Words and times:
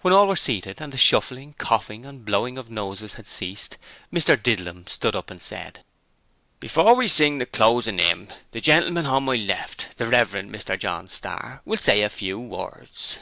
When 0.00 0.14
all 0.14 0.26
were 0.26 0.36
seated 0.36 0.80
and 0.80 0.90
the 0.90 0.96
shuffling, 0.96 1.52
coughing 1.52 2.06
and 2.06 2.24
blowing 2.24 2.56
of 2.56 2.70
noses 2.70 3.12
had 3.20 3.26
ceased 3.26 3.76
Mr 4.10 4.34
Didlum 4.34 4.86
stood 4.86 5.14
up 5.14 5.30
and 5.30 5.42
said: 5.42 5.84
'Before 6.60 6.94
we 6.94 7.06
sing 7.06 7.36
the 7.36 7.44
closin' 7.44 7.98
'ymn, 8.00 8.28
the 8.52 8.62
gentleman 8.62 9.04
hon 9.04 9.24
my 9.24 9.34
left, 9.36 9.98
the 9.98 10.06
Rev. 10.06 10.30
Mr 10.32 10.78
John 10.78 11.10
Starr, 11.10 11.60
will 11.66 11.76
say 11.76 12.00
a 12.00 12.08
few 12.08 12.38
words.' 12.40 13.18